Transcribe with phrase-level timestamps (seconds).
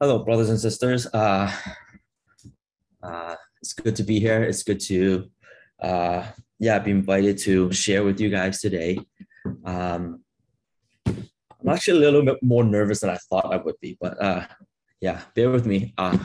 [0.00, 1.08] Hello, brothers and sisters.
[1.12, 1.52] Uh,
[3.02, 4.44] uh, it's good to be here.
[4.44, 5.28] It's good to,
[5.82, 6.24] uh,
[6.60, 9.00] yeah, be invited to share with you guys today.
[9.64, 10.22] Um,
[11.04, 14.46] I'm actually a little bit more nervous than I thought I would be, but uh,
[15.00, 15.94] yeah, bear with me.
[15.98, 16.16] Uh,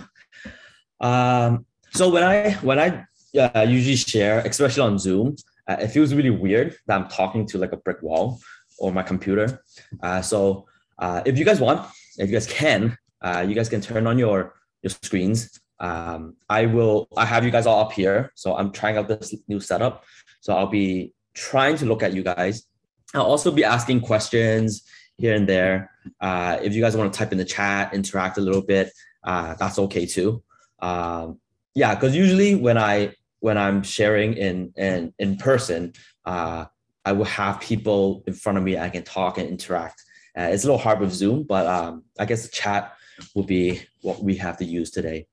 [1.01, 3.05] um, so when I when I
[3.39, 5.35] uh, usually share, especially on Zoom,
[5.67, 8.39] uh, it feels really weird that I'm talking to like a brick wall
[8.77, 9.63] or my computer.
[10.03, 10.67] Uh, so
[10.99, 14.19] uh, if you guys want, if you guys can, uh, you guys can turn on
[14.19, 15.59] your your screens.
[15.79, 17.07] Um, I will.
[17.17, 20.03] I have you guys all up here, so I'm trying out this new setup.
[20.41, 22.65] So I'll be trying to look at you guys.
[23.13, 24.83] I'll also be asking questions
[25.17, 25.91] here and there.
[26.19, 28.91] Uh, if you guys want to type in the chat, interact a little bit,
[29.23, 30.43] uh, that's okay too.
[30.79, 31.39] Um,
[31.75, 35.93] yeah, because usually when I when I'm sharing in in in person,
[36.25, 36.65] uh,
[37.05, 40.01] I will have people in front of me I can talk and interact.
[40.37, 42.95] Uh, it's a little hard with Zoom, but um, I guess the chat
[43.33, 45.27] will be what we have to use today.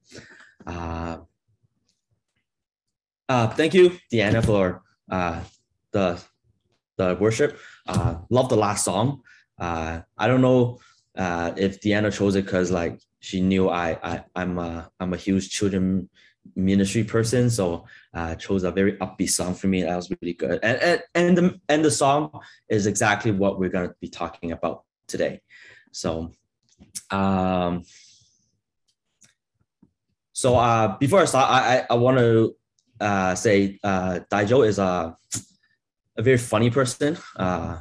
[0.67, 1.19] Uh,
[3.29, 5.41] uh, thank you, Deanna, for uh,
[5.93, 6.21] the
[6.97, 7.59] the worship.
[7.87, 9.23] Uh, love the last song.
[9.59, 10.81] Uh, I don't know
[11.17, 15.17] uh, if Deanna chose it because like she knew I, I I'm a I'm a
[15.17, 16.09] huge children
[16.57, 19.83] ministry person, so uh, chose a very upbeat song for me.
[19.83, 23.69] That was really good, and and and the and the song is exactly what we're
[23.69, 25.41] gonna be talking about today.
[25.93, 26.33] So,
[27.11, 27.85] um,
[30.33, 32.57] so uh, before I start, I I, I want to
[33.01, 35.15] uh, say uh, Daijo is a
[36.17, 37.81] a very funny person, uh,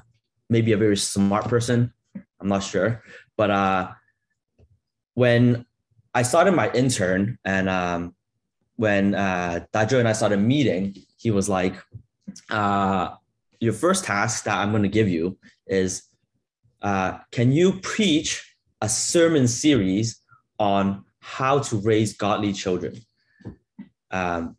[0.50, 1.94] maybe a very smart person.
[2.40, 3.02] I'm not sure,
[3.38, 3.92] but uh,
[5.14, 5.66] when
[6.14, 8.16] I started my intern and um,
[8.76, 11.76] when uh, Daijo and I started meeting, he was like,
[12.50, 13.16] uh,
[13.62, 16.04] "Your first task that I'm going to give you is,
[16.82, 18.49] uh, can you preach
[18.82, 20.22] a sermon series
[20.58, 22.96] on how to raise godly children?"
[24.12, 24.58] Um,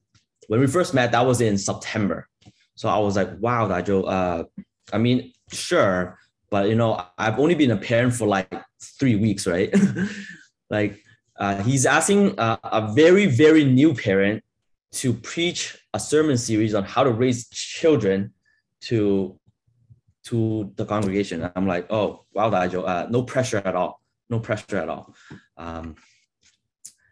[0.49, 2.29] when we first met, that was in September,
[2.75, 4.05] so I was like, "Wow, Daijo.
[4.09, 4.45] Uh,
[4.93, 6.19] I mean, sure,
[6.51, 8.53] but you know, I've only been a parent for like
[8.99, 9.75] three weeks, right?
[10.71, 11.03] like."
[11.39, 14.45] Uh, he's asking uh, a very, very new parent
[14.93, 18.33] to preach a sermon series on how to raise children
[18.83, 19.39] to
[20.25, 21.51] to the congregation.
[21.57, 24.00] I'm like, oh wow, Daijo, uh, no pressure at all,
[24.31, 25.15] no pressure at all.
[25.57, 25.97] Um,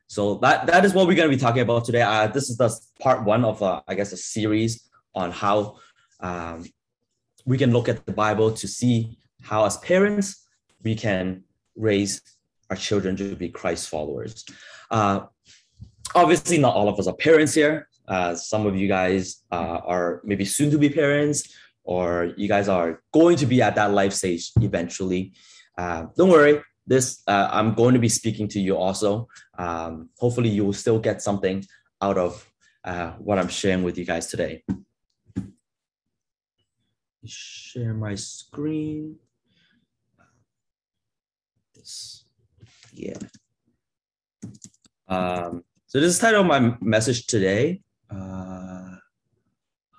[0.06, 2.02] so that that is what we're going to be talking about today.
[2.02, 5.76] Uh, this is the part one of, uh, I guess, a series on how
[6.20, 6.64] um,
[7.44, 10.46] we can look at the Bible to see how, as parents,
[10.82, 11.44] we can
[11.76, 12.22] raise
[12.70, 14.44] our children to be Christ followers.
[14.90, 15.20] Uh,
[16.14, 17.88] obviously, not all of us are parents here.
[18.06, 21.54] Uh, some of you guys uh, are maybe soon to be parents,
[21.84, 25.32] or you guys are going to be at that life stage eventually.
[25.76, 29.28] Uh, don't worry, this uh, I'm going to be speaking to you also.
[29.58, 31.64] Um, hopefully, you will still get something
[32.00, 32.50] out of
[32.82, 34.64] uh, what I'm sharing with you guys today.
[37.24, 39.16] Share my screen.
[41.74, 42.24] This
[42.94, 43.18] yeah.
[45.06, 47.82] Um, so this is title of my message today.
[48.10, 48.96] Uh,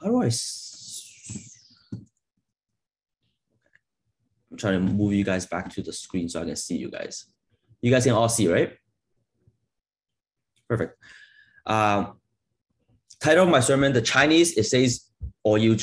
[0.02, 0.30] how do I?
[4.60, 7.26] Trying to move you guys back to the screen so I can see you guys.
[7.82, 8.74] You guys can all see, right?
[10.68, 10.98] Perfect.
[11.66, 12.20] Um,
[13.20, 15.06] title of my sermon, the Chinese, it says,
[15.44, 15.78] or you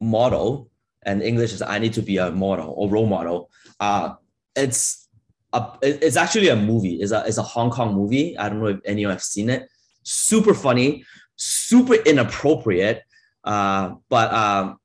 [0.00, 0.70] model,
[1.02, 3.50] and English is I need to be a model or role model.
[3.80, 4.14] Uh,
[4.54, 5.08] it's
[5.52, 6.96] a, it's actually a movie.
[7.00, 8.36] It's a, it's a Hong Kong movie.
[8.38, 9.68] I don't know if anyone have seen it.
[10.02, 11.04] Super funny,
[11.36, 13.02] super inappropriate.
[13.44, 14.78] Uh, but um,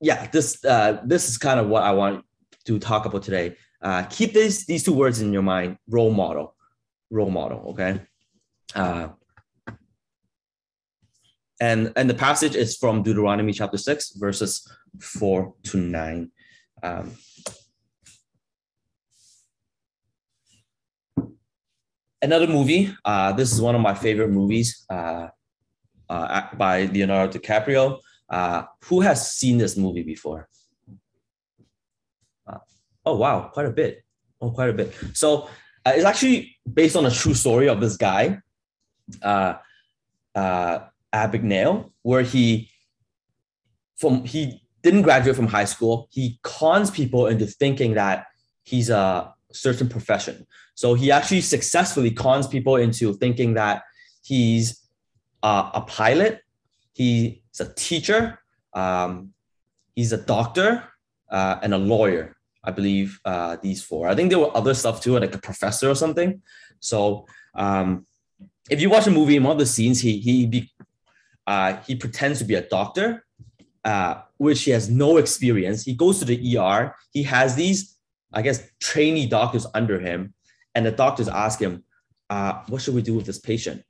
[0.00, 2.24] yeah, this uh, this is kind of what I want
[2.64, 3.56] to talk about today.
[3.82, 6.56] Uh, keep these these two words in your mind: role model,
[7.10, 7.70] role model.
[7.70, 8.00] Okay.
[8.74, 9.08] Uh,
[11.60, 14.66] and and the passage is from Deuteronomy chapter six, verses
[15.00, 16.30] four to nine.
[16.82, 17.12] Um,
[22.22, 22.94] another movie.
[23.04, 25.28] Uh, this is one of my favorite movies uh,
[26.08, 28.00] uh, by Leonardo DiCaprio.
[28.30, 30.48] Uh, who has seen this movie before?
[32.46, 32.58] Uh,
[33.04, 34.04] oh wow, quite a bit.
[34.40, 34.94] Oh, quite a bit.
[35.12, 35.48] So
[35.84, 38.38] uh, it's actually based on a true story of this guy,
[39.22, 39.54] uh,
[40.34, 40.78] uh,
[41.12, 42.70] Abagnale, where he
[43.96, 46.08] from he didn't graduate from high school.
[46.10, 48.26] He cons people into thinking that
[48.62, 50.46] he's a certain profession.
[50.74, 53.82] So he actually successfully cons people into thinking that
[54.22, 54.80] he's
[55.42, 56.40] uh, a pilot,
[57.52, 58.38] he's a teacher,
[58.74, 59.32] um,
[59.94, 60.84] he's a doctor,
[61.30, 64.08] uh, and a lawyer I believe uh, these four.
[64.08, 66.42] I think there were other stuff too, like a professor or something.
[66.78, 68.06] So um,
[68.68, 70.70] if you watch a movie in one of the scenes, he he be,
[71.46, 73.24] uh, he pretends to be a doctor,
[73.84, 75.84] uh, which he has no experience.
[75.84, 76.94] He goes to the ER.
[77.12, 77.96] He has these,
[78.32, 80.34] I guess, trainee doctors under him,
[80.74, 81.84] and the doctors ask him,
[82.28, 83.84] uh, "What should we do with this patient?"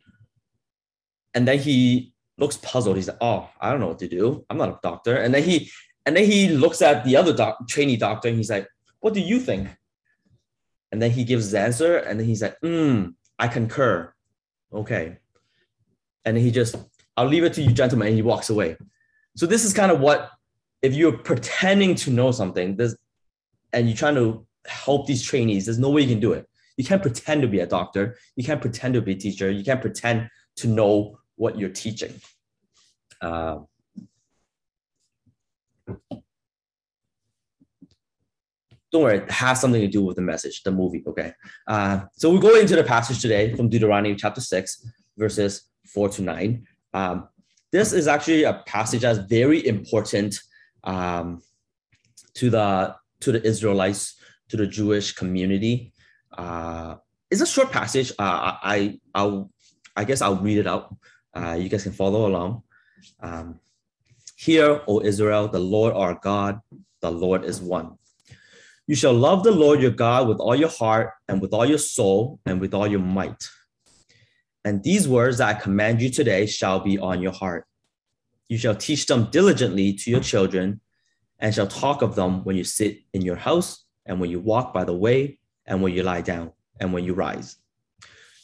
[1.34, 2.09] And then he
[2.40, 2.96] looks puzzled.
[2.96, 4.44] He's like, "Oh, I don't know what to do.
[4.50, 5.70] I'm not a doctor." And then he
[6.06, 8.66] and then he looks at the other doc, trainee doctor and he's like,
[9.00, 9.68] What do you think?
[10.92, 14.12] And then he gives his answer and then he's like, Hmm, I concur.
[14.72, 15.18] Okay.
[16.24, 16.76] And he just,
[17.16, 18.08] I'll leave it to you, gentlemen.
[18.08, 18.76] And he walks away.
[19.36, 20.30] So this is kind of what,
[20.82, 22.96] if you're pretending to know something, there's,
[23.72, 26.46] and you're trying to help these trainees, there's no way you can do it.
[26.76, 28.16] You can't pretend to be a doctor.
[28.36, 29.50] You can't pretend to be a teacher.
[29.50, 32.12] You can't pretend to know what you're teaching.
[33.22, 33.60] Uh,
[38.92, 41.02] don't worry, it has something to do with the message, the movie.
[41.06, 41.32] Okay.
[41.66, 46.22] Uh, so we go into the passage today from Deuteronomy chapter 6, verses 4 to
[46.22, 46.66] 9.
[46.92, 47.28] Um,
[47.72, 50.38] this is actually a passage that's very important
[50.84, 51.40] um,
[52.34, 54.16] to the to the Israelites,
[54.50, 55.94] to the Jewish community.
[56.36, 56.96] Uh,
[57.30, 58.10] it's a short passage.
[58.18, 59.50] Uh, I I'll
[59.96, 60.94] I guess I'll read it out.
[61.34, 62.62] Uh, you guys can follow along.
[63.20, 63.60] Um,
[64.36, 66.60] Hear, O Israel, the Lord our God,
[67.00, 67.98] the Lord is one.
[68.86, 71.78] You shall love the Lord your God with all your heart and with all your
[71.78, 73.44] soul and with all your might.
[74.64, 77.66] And these words that I command you today shall be on your heart.
[78.48, 80.80] You shall teach them diligently to your children
[81.38, 84.74] and shall talk of them when you sit in your house and when you walk
[84.74, 87.56] by the way and when you lie down and when you rise.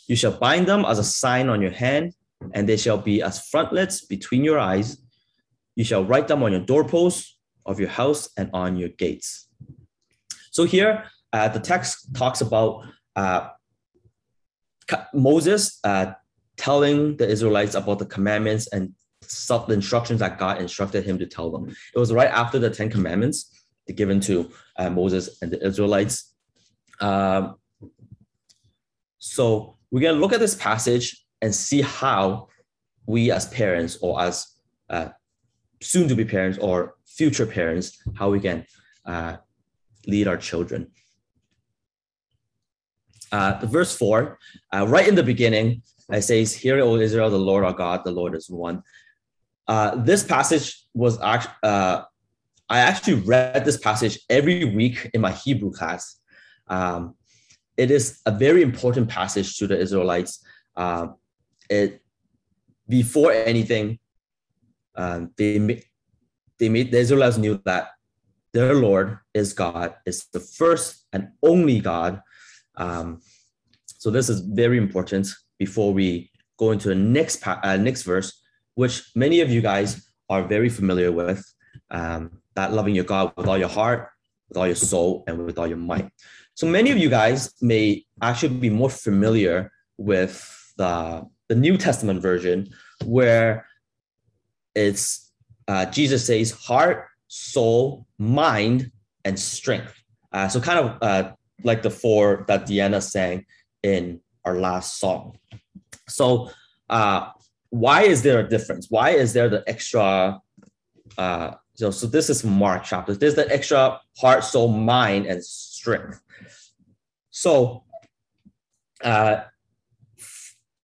[0.07, 2.13] You shall bind them as a sign on your hand,
[2.55, 4.99] and they shall be as frontlets between your eyes
[5.77, 9.49] you shall write them on your doorposts of your house and on your gates.
[10.51, 13.49] So here, uh, the text talks about uh,
[15.13, 16.13] Moses uh,
[16.57, 21.51] telling the Israelites about the commandments and the instructions that God instructed him to tell
[21.51, 21.69] them.
[21.95, 23.65] It was right after the Ten Commandments
[23.95, 26.33] given to uh, Moses and the Israelites.
[27.01, 27.57] Um,
[29.19, 32.49] so we're going to look at this passage and see how
[33.07, 34.47] we as parents or as
[34.91, 35.09] uh,
[35.83, 38.67] soon to be parents or future parents, how we can
[39.05, 39.37] uh,
[40.07, 40.89] lead our children.
[43.33, 44.39] Uh, verse four,
[44.73, 48.13] uh, right in the beginning, it says, Hear, O Israel, the Lord our God, the
[48.13, 48.83] Lord is one.
[49.67, 52.03] Uh, this passage was actually, uh,
[52.69, 56.21] I actually read this passage every week in my Hebrew class.
[56.69, 57.15] Um,
[57.77, 60.45] it is a very important passage to the Israelites.
[61.69, 62.03] It
[62.89, 63.99] before anything,
[64.95, 65.83] um, they
[66.59, 67.91] they made the Israelites knew that
[68.53, 72.23] their Lord is God, is the first and only God.
[72.77, 73.21] Um,
[73.87, 75.29] so this is very important
[75.59, 78.41] before we go into the next uh, next verse,
[78.75, 81.45] which many of you guys are very familiar with.
[81.91, 84.09] Um, that loving your God with all your heart,
[84.49, 86.11] with all your soul, and with all your might.
[86.55, 90.41] So many of you guys may actually be more familiar with
[90.79, 92.69] the, the New Testament version,
[93.05, 93.67] where
[94.75, 95.33] it's
[95.69, 98.91] uh, Jesus says heart, soul, mind,
[99.25, 99.95] and strength.
[100.33, 101.33] Uh, so kind of uh,
[101.65, 103.47] like the four that Deanna sang
[103.83, 105.39] in our last song.
[106.09, 106.51] So
[106.89, 107.31] uh,
[107.71, 108.91] why is there a difference?
[108.91, 110.41] Why is there the extra?
[111.19, 113.15] Uh, so, so this is Mark chapter.
[113.15, 116.21] There's the extra heart, soul, mind, and strength.
[117.31, 117.85] So
[119.03, 119.41] uh,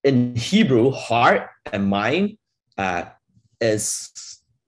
[0.05, 2.39] in Hebrew, heart and mind
[2.79, 3.05] uh,
[3.61, 4.11] is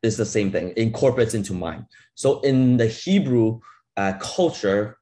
[0.03, 0.73] is the same thing.
[0.77, 1.87] Incorporates into mind.
[2.15, 3.61] So in the Hebrew
[3.97, 4.99] uh, culture,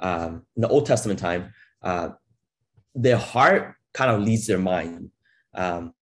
[0.00, 2.10] um, in the Old Testament time, uh,
[2.94, 5.10] their heart kind of leads their mind.
[5.54, 5.94] Um,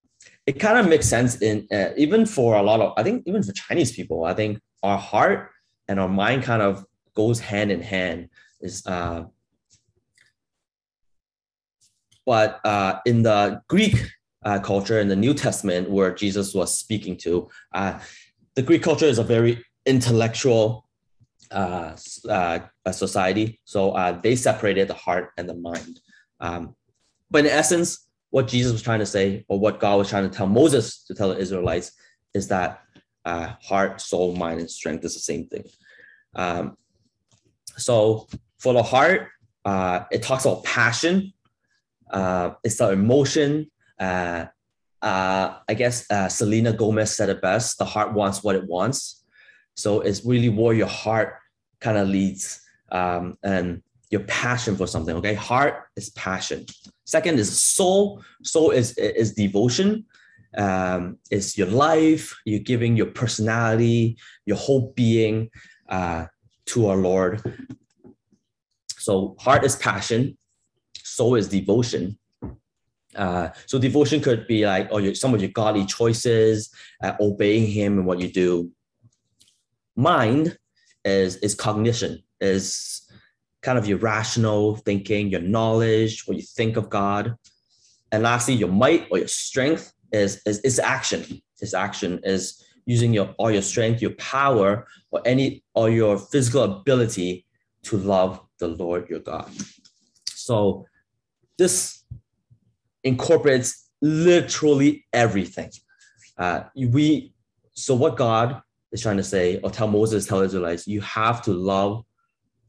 [0.46, 3.42] it kind of makes sense in uh, even for a lot of I think even
[3.42, 5.50] for Chinese people, I think our heart
[5.88, 8.30] and our mind kind of goes hand in hand.
[8.60, 9.24] Is uh,
[12.28, 13.94] but uh, in the Greek
[14.44, 17.48] uh, culture in the New Testament where Jesus was speaking to.
[17.72, 17.98] Uh,
[18.54, 20.86] the Greek culture is a very intellectual
[21.50, 21.96] uh,
[22.28, 22.58] uh
[22.92, 26.00] society, so uh, they separated the heart and the mind.
[26.40, 26.76] Um,
[27.30, 30.36] but in essence, what Jesus was trying to say, or what God was trying to
[30.36, 31.92] tell Moses to tell the Israelites,
[32.34, 32.82] is that
[33.24, 35.64] uh, heart, soul, mind, and strength is the same thing.
[36.34, 36.76] Um,
[37.78, 39.28] so for the heart,
[40.10, 41.32] it talks about passion.
[42.64, 44.46] It's the emotion uh,
[45.02, 49.24] uh, I guess uh, Selena Gomez said it best: "The heart wants what it wants."
[49.74, 51.34] So it's really where your heart
[51.80, 52.60] kind of leads.
[52.90, 55.14] um, and your passion for something.
[55.16, 56.64] Okay, heart is passion.
[57.04, 58.22] Second is soul.
[58.42, 60.06] Soul is is devotion.
[60.56, 62.34] Um, is your life.
[62.46, 65.50] You're giving your personality, your whole being
[65.90, 66.26] uh,
[66.66, 67.42] to our Lord.
[68.96, 70.37] So heart is passion.
[71.18, 72.16] Soul is devotion.
[73.16, 76.70] Uh, so devotion could be like, oh, your, some of your godly choices,
[77.02, 78.70] uh, obeying Him and what you do.
[79.96, 80.56] Mind
[81.04, 83.02] is is cognition, is
[83.62, 87.34] kind of your rational thinking, your knowledge, what you think of God.
[88.12, 91.42] And lastly, your might or your strength is, is, is action.
[91.60, 96.62] Is action is using your all your strength, your power, or any or your physical
[96.62, 97.44] ability
[97.88, 99.50] to love the Lord your God.
[100.48, 100.86] So
[101.58, 102.04] this
[103.04, 105.70] incorporates literally everything.
[106.36, 107.34] Uh, we
[107.74, 108.62] so what God
[108.92, 112.04] is trying to say, or tell Moses, tell Israelites, you have to love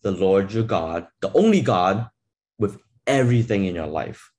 [0.02, 2.08] the Lord your God, the only God,
[2.58, 4.32] with everything in your life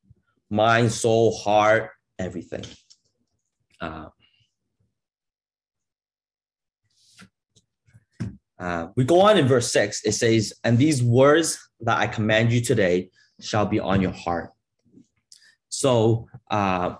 [0.50, 2.64] mind, soul, heart, everything.
[3.80, 4.06] Uh,
[8.58, 12.52] uh, we go on in verse 6, it says, And these words that I command
[12.52, 14.51] you today shall be on your heart.
[15.69, 16.95] So uh,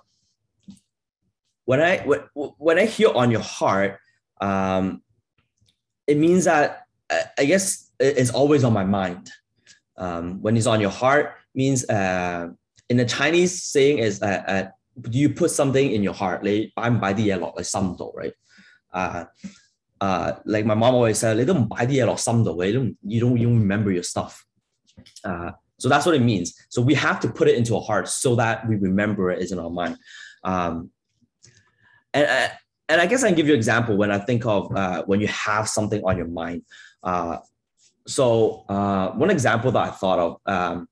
[1.64, 2.20] when I when,
[2.58, 3.98] when I hear on your heart,
[4.40, 5.02] um,
[6.06, 6.86] it means that
[7.38, 9.30] I guess it's always on my mind.
[9.96, 12.48] Um, when it's on your heart means uh,
[12.88, 14.68] in the Chinese saying is uh, uh,
[15.10, 18.34] you put something in your heart 你摆唔摆啲嘢落你心度 right
[18.92, 19.26] uh,
[20.00, 24.42] uh, like my mom always said 你都唔摆啲嘢落心度你都唔 you don't even remember your stuff
[25.24, 28.07] uh, so that's what it means so we have to put it into our heart
[28.07, 29.97] so that we remember it is in our mind
[30.43, 30.89] um,
[32.13, 32.47] and uh,
[32.89, 35.21] and I guess I can give you an example when I think of uh, when
[35.21, 36.63] you have something on your mind.
[37.01, 37.37] Uh,
[38.05, 40.37] so uh, one example that I thought of.
[40.45, 40.89] Um,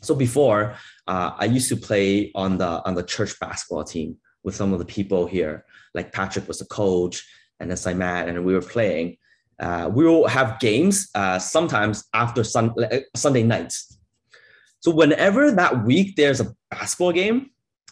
[0.00, 0.74] so before,
[1.06, 4.80] uh, I used to play on the on the church basketball team with some of
[4.80, 5.64] the people here.
[5.94, 7.24] Like Patrick was the coach,
[7.60, 9.16] and then Simon, and we were playing.
[9.60, 11.08] Uh, we will have games
[11.40, 12.74] sometimes after sun,
[13.16, 13.97] Sunday nights.
[14.80, 17.50] So whenever that week there's a basketball game,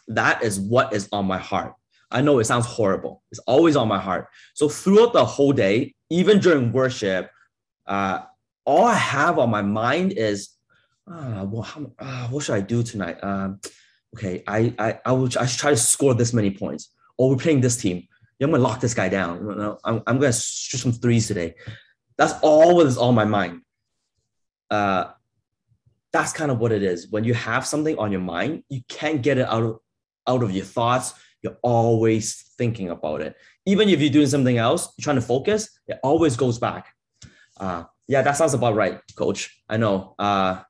[0.09, 1.75] that is what is on my heart.
[2.11, 3.23] I know it sounds horrible.
[3.33, 4.28] It's always on my heart.
[4.55, 7.31] So throughout the whole day, even during worship,
[7.87, 8.21] uh,
[8.64, 10.50] all I have on my mind is,
[11.09, 13.19] ah, well, how, uh, what should I do tonight?
[13.23, 13.61] Um,
[14.16, 16.93] okay, I, I, I will I should try to score this many points.
[17.19, 18.07] Or we're playing this team.
[18.38, 19.78] Yeah, I'm gonna lock this guy down.
[19.85, 21.55] I'm, I'm gonna shoot some threes today.
[22.19, 23.62] That's all what is on my mind.
[24.71, 25.07] Uh,
[26.17, 27.09] that's kind of what it is.
[27.11, 29.79] When you have something on your mind, you can't get it out of
[30.27, 31.13] out of your thoughts.
[31.43, 33.37] You're always thinking about it.
[33.67, 36.87] Even if you're doing something else, you're trying to focus, it always goes back.
[37.61, 39.63] Uh, yeah, that sounds about right, coach.
[39.69, 40.15] I know.
[40.19, 40.63] Uh,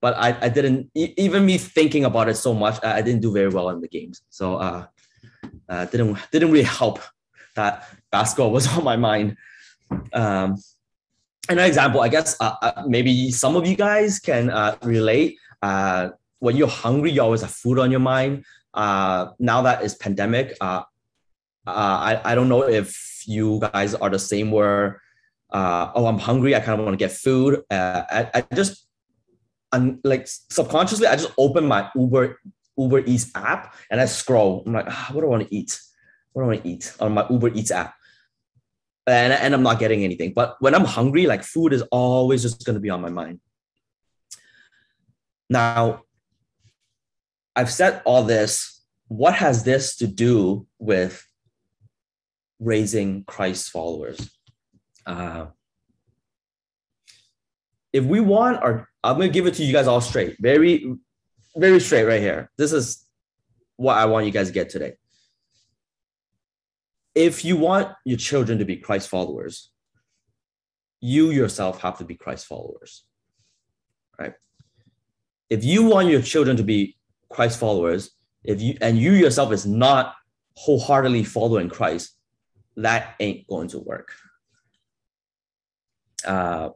[0.00, 2.78] but I, I didn't even me thinking about it so much.
[2.84, 4.22] I, didn't do very well in the games.
[4.30, 4.86] So uh,
[5.68, 7.00] uh, didn't didn't really help
[7.56, 9.36] that basketball was on my mind.
[10.12, 10.56] Um,
[11.48, 15.38] another example, I guess uh, uh, maybe some of you guys can uh, relate.
[15.60, 18.44] Uh, when you're hungry, you always have food on your mind.
[18.74, 20.82] Uh, now that it's pandemic, uh,
[21.66, 25.00] I, I don't know if you guys are the same where
[25.52, 26.56] oh, I'm hungry.
[26.56, 27.62] I kind of want to get food.
[27.70, 28.86] I, I just,
[29.70, 32.38] I'm like subconsciously, I just open my Uber
[32.76, 34.62] Uber Eats app and I scroll.
[34.66, 35.78] I'm like, ah, what do I want to eat?
[36.32, 37.94] What do I want to eat on my Uber Eats app?
[39.06, 40.32] And, and I'm not getting anything.
[40.32, 43.40] But when I'm hungry, like food is always just going to be on my mind.
[45.50, 46.02] Now,
[47.56, 48.80] I've said all this.
[49.08, 51.26] What has this to do with
[52.58, 54.30] raising Christ followers?
[55.06, 55.46] uh,
[57.92, 60.94] if we want our, I'm gonna give it to you guys all straight, very,
[61.56, 62.50] very straight right here.
[62.56, 63.06] This is
[63.76, 64.94] what I want you guys to get today.
[67.14, 69.70] If you want your children to be Christ followers,
[71.00, 73.04] you yourself have to be Christ followers,
[74.18, 74.34] right?
[75.50, 76.96] If you want your children to be
[77.28, 78.10] Christ followers,
[78.44, 80.14] if you and you yourself is not
[80.56, 82.16] wholeheartedly following Christ,
[82.76, 84.12] that ain't going to work
[86.24, 86.70] uh,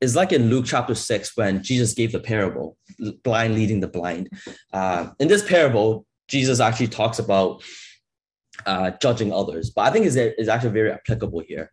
[0.00, 2.76] it's like in Luke chapter 6 when Jesus gave the parable,
[3.22, 4.28] blind leading the blind.
[4.72, 7.62] Uh, in this parable, Jesus actually talks about
[8.64, 11.72] uh, judging others, but I think it's, it's actually very applicable here.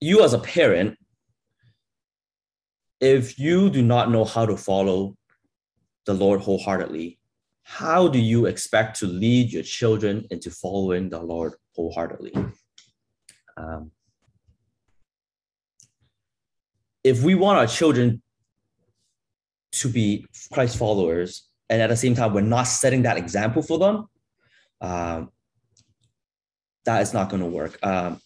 [0.00, 0.96] You, as a parent,
[3.00, 5.16] if you do not know how to follow
[6.06, 7.18] the Lord wholeheartedly,
[7.62, 12.32] how do you expect to lead your children into following the Lord wholeheartedly?
[13.56, 13.90] Um,
[17.04, 18.22] if we want our children
[19.72, 23.78] to be Christ followers, and at the same time we're not setting that example for
[23.78, 24.06] them,
[24.80, 25.30] um,
[26.88, 27.78] that is not going to work.
[27.82, 28.18] Um,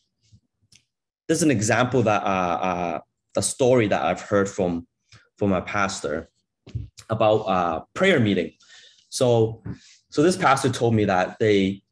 [1.26, 3.00] there's an example that uh, uh,
[3.36, 4.86] a story that I've heard from
[5.36, 6.30] from my pastor
[7.10, 8.52] about uh, prayer meeting.
[9.08, 9.64] So,
[10.10, 11.82] so this pastor told me that they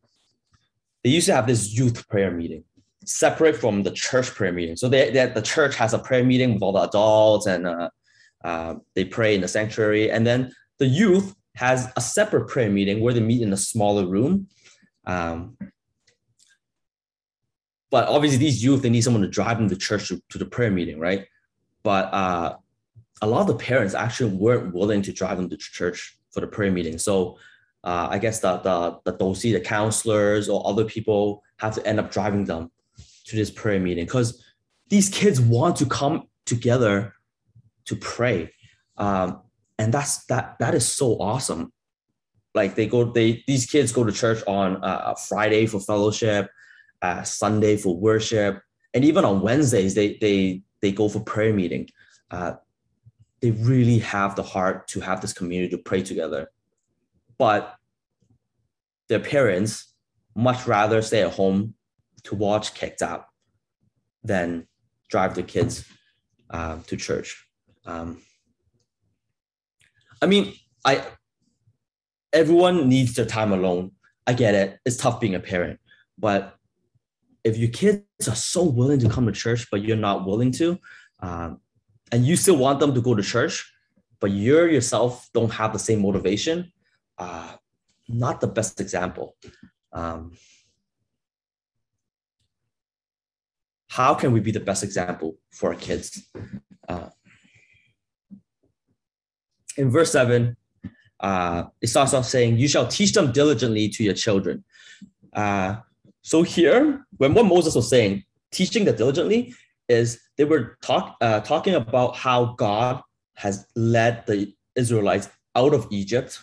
[1.02, 2.62] they used to have this youth prayer meeting
[3.04, 4.76] separate from the church prayer meeting.
[4.76, 7.90] So they, they the church has a prayer meeting with all the adults and uh,
[8.44, 13.00] uh, they pray in the sanctuary, and then the youth has a separate prayer meeting
[13.00, 14.46] where they meet in a smaller room.
[15.04, 15.58] Um,
[17.90, 20.46] but obviously, these youth they need someone to drive them to church to, to the
[20.46, 21.26] prayer meeting, right?
[21.82, 22.56] But uh,
[23.22, 26.46] a lot of the parents actually weren't willing to drive them to church for the
[26.46, 26.98] prayer meeting.
[26.98, 27.38] So
[27.82, 31.98] uh, I guess the the the dosi, the counselors or other people have to end
[31.98, 32.70] up driving them
[33.24, 34.44] to this prayer meeting because
[34.88, 37.14] these kids want to come together
[37.86, 38.52] to pray,
[38.98, 39.40] um,
[39.78, 41.72] and that's that that is so awesome.
[42.54, 46.50] Like they go, they these kids go to church on uh, Friday for fellowship,
[47.02, 48.62] uh, Sunday for worship,
[48.94, 51.88] and even on Wednesdays they they they go for prayer meeting.
[52.30, 52.54] Uh,
[53.40, 56.50] they really have the heart to have this community to pray together.
[57.38, 57.74] But
[59.08, 59.94] their parents
[60.36, 61.74] much rather stay at home
[62.24, 63.26] to watch kicked out
[64.22, 64.66] than
[65.08, 65.84] drive their kids
[66.50, 67.46] uh, to church.
[67.86, 68.22] Um,
[70.22, 70.52] I mean,
[70.84, 71.02] I
[72.32, 73.92] everyone needs their time alone.
[74.26, 74.78] I get it.
[74.84, 75.80] It's tough being a parent,
[76.18, 76.56] but
[77.44, 80.78] if your kids are so willing to come to church, but you're not willing to,
[81.20, 81.60] um,
[82.12, 83.72] and you still want them to go to church,
[84.20, 86.72] but you yourself don't have the same motivation,
[87.18, 87.52] uh,
[88.08, 89.36] not the best example.
[89.92, 90.32] Um,
[93.88, 96.30] how can we be the best example for our kids?
[96.88, 97.08] Uh,
[99.76, 100.56] in verse 7,
[101.20, 104.64] uh, it starts off saying, You shall teach them diligently to your children.
[105.32, 105.76] Uh,
[106.22, 109.54] so here, when what Moses was saying, teaching them diligently,
[109.88, 113.02] is they were talk, uh, talking about how God
[113.34, 116.38] has led the Israelites out of Egypt.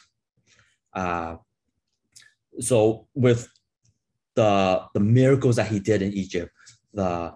[0.93, 1.37] Uh,
[2.59, 3.47] so with
[4.35, 6.51] the the miracles that he did in Egypt,
[6.93, 7.33] the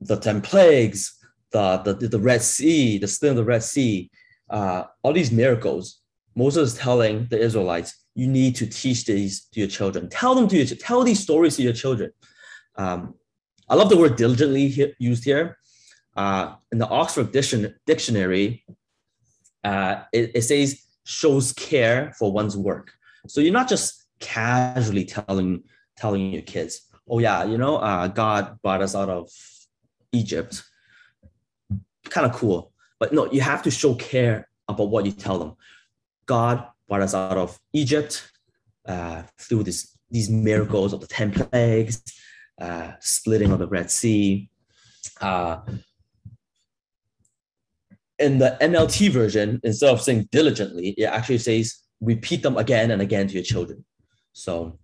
[0.00, 1.18] the ten plagues,
[1.52, 4.10] the the, the Red Sea, the split of the Red Sea,
[4.50, 6.00] uh, all these miracles,
[6.34, 10.08] Moses is telling the Israelites, you need to teach these to your children.
[10.08, 12.10] Tell them to your tell these stories to your children.
[12.74, 13.14] Um,
[13.68, 15.56] I love the word diligently here, used here.
[16.16, 18.64] Uh, in the Oxford Dictionary,
[19.62, 22.90] uh, it, it says shows care for one's work.
[23.28, 25.62] So you're not just casually telling
[25.96, 29.30] telling your kids, oh yeah, you know, uh, God brought us out of
[30.10, 30.64] Egypt.
[32.10, 35.54] Kind of cool, but no, you have to show care about what you tell them.
[36.26, 38.30] God brought us out of Egypt
[38.86, 42.02] uh, through this these miracles of the ten plagues,
[42.60, 44.48] uh, splitting of the Red Sea.
[45.20, 45.58] Uh,
[48.18, 53.02] in the NLT version, instead of saying diligently, it actually says repeat them again and
[53.02, 53.84] again to your children.
[54.32, 54.78] So,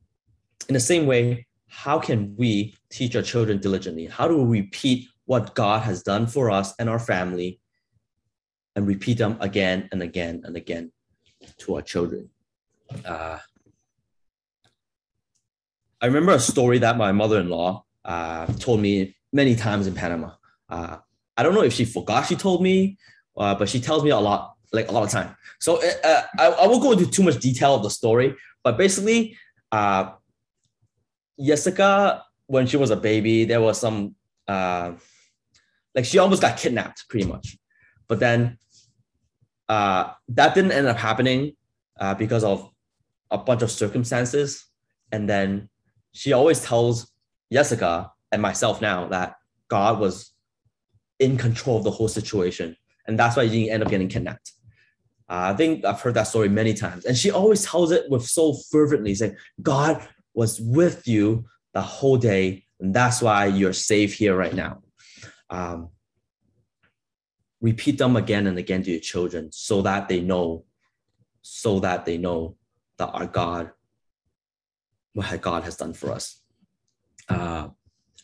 [0.69, 4.07] in the same way, how can we teach our children diligently?
[4.07, 7.61] How do we repeat what God has done for us and our family
[8.77, 10.93] and repeat them again and again and again
[11.59, 12.31] to our children?
[13.05, 13.39] Uh,
[16.01, 20.33] I remember a story that my mother-in-law uh, told me many times in Panama.
[20.69, 20.99] Uh,
[21.37, 22.99] I don't know if she forgot she told me,
[23.37, 25.35] uh, but she tells me a lot, like a lot of time.
[25.61, 29.37] So uh, I, I won't go into too much detail of the story, but basically,
[29.73, 30.13] uh,
[31.43, 34.15] Jessica, when she was a baby, there was some,
[34.47, 34.93] uh,
[35.95, 37.57] like she almost got kidnapped pretty much.
[38.09, 38.59] But then
[39.69, 41.57] uh, that didn't end up happening
[42.01, 42.71] uh, because of
[43.31, 44.67] a bunch of circumstances.
[45.13, 45.69] And then
[46.13, 47.11] she always tells
[47.53, 49.37] Jessica and myself now that
[49.69, 50.33] God was
[51.19, 52.77] in control of the whole situation.
[53.07, 54.53] And that's why you end up getting kidnapped.
[55.29, 57.05] Uh, I think I've heard that story many times.
[57.05, 62.17] And she always tells it with so fervently, saying, God was with you the whole
[62.17, 62.65] day.
[62.81, 64.83] And that's why you're safe here right now.
[65.49, 65.91] Um,
[67.61, 70.65] repeat them again and again to your children so that they know,
[71.43, 72.57] so that they know
[72.99, 73.71] that our God
[75.15, 76.41] what God has done for us.
[77.29, 77.69] Uh,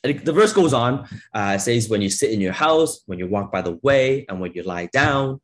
[0.03, 3.53] the verse goes on, uh, says, when you sit in your house, when you walk
[3.53, 5.41] by the way, and when you lie down,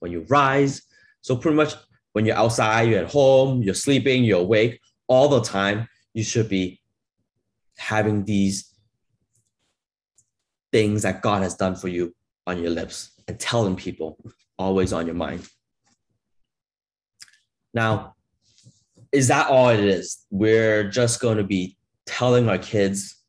[0.00, 0.82] when you rise.
[1.20, 1.74] So pretty much
[2.12, 6.48] when you're outside, you're at home, you're sleeping, you're awake, all the time, you should
[6.48, 6.80] be
[7.78, 8.74] having these
[10.72, 12.14] things that God has done for you
[12.46, 14.18] on your lips, and telling people
[14.58, 15.46] always on your mind.
[17.72, 18.16] Now,
[19.12, 20.26] is that all it is?
[20.30, 23.22] We're just going to be telling our kids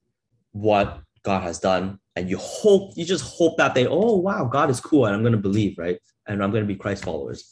[0.54, 4.72] what God has done, and you hope, you just hope that they, oh, wow, God
[4.72, 6.00] is cool, and I'm going to believe, right?
[6.26, 7.48] And I'm going to be Christ followers.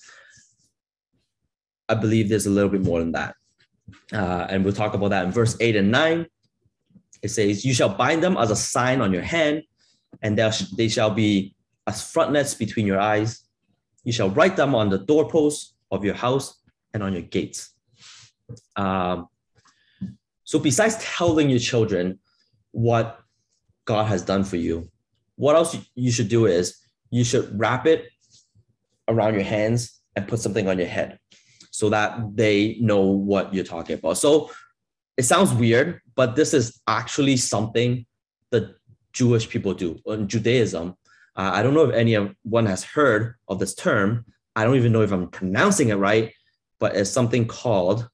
[1.87, 3.35] I believe there's a little bit more than that.
[4.11, 6.25] Uh, and we'll talk about that in verse 8 and 9.
[7.21, 9.61] It says, You shall bind them as a sign on your hand,
[10.23, 10.35] and
[10.75, 11.53] they shall be
[11.87, 13.43] as frontlets between your eyes.
[14.03, 16.59] You shall write them on the doorposts of your house
[16.93, 17.71] and on your gates.
[18.75, 19.27] Um,
[20.43, 22.19] so, besides telling your children
[22.71, 23.19] what
[23.85, 24.89] God has done for you,
[25.35, 26.77] what else you should do is
[27.11, 28.09] you should wrap it
[29.07, 31.19] around your hands and put something on your head
[31.71, 34.17] so that they know what you're talking about.
[34.17, 34.51] So,
[35.17, 38.05] it sounds weird, but this is actually something
[38.51, 38.75] that
[39.11, 40.95] Jewish people do in Judaism.
[41.39, 44.25] Uh, I don't know if anyone has heard of this term.
[44.57, 46.33] I don't even know if I'm pronouncing it right,
[46.79, 48.09] but it's something called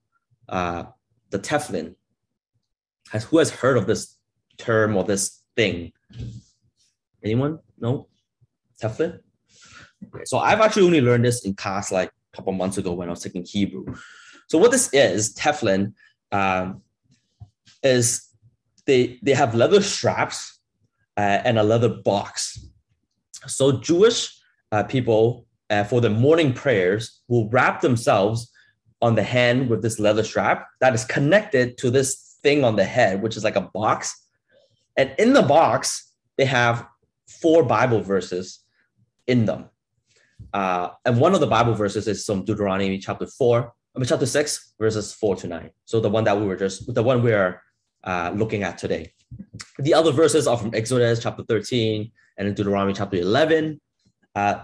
[0.48, 0.84] uh,
[1.32, 1.96] the tefillin.
[3.10, 4.16] Has who has heard of this
[4.60, 5.92] term or this thing?
[7.24, 7.58] Anyone?
[7.80, 8.10] No,
[8.80, 9.22] tefillin.
[10.26, 13.12] So I've actually only learned this in class like a couple months ago when I
[13.12, 13.86] was taking Hebrew.
[14.50, 15.94] So what this is, tefillin,
[16.32, 16.84] um,
[17.82, 18.30] is
[18.86, 20.60] they they have leather straps
[21.18, 22.70] uh, and a leather box.
[23.48, 24.38] So Jewish
[24.72, 28.52] uh, people uh, for the morning prayers will wrap themselves
[29.02, 32.86] on the hand with this leather strap that is connected to this thing on the
[32.86, 34.16] head, which is like a box.
[34.98, 36.88] And in the box, they have
[37.28, 38.60] four Bible verses
[39.28, 39.70] in them.
[40.54, 44.26] Uh, and one of the Bible verses is from Deuteronomy chapter four, I mean, chapter
[44.26, 45.72] six, verses four to nine.
[45.86, 47.62] So the one that we were just, the one we are
[48.04, 49.14] uh, looking at today.
[49.80, 53.80] The other verses are from Exodus chapter 13 and in Deuteronomy chapter 11.
[54.36, 54.64] Uh,